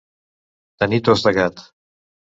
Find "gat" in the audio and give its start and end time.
1.39-1.65